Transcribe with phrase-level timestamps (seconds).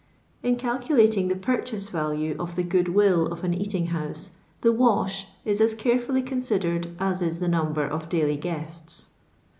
[0.41, 4.31] In calculating the purchase value of the good will of an eating house,
[4.61, 9.11] the" wash" is as carefully considered as is the number of daily guests.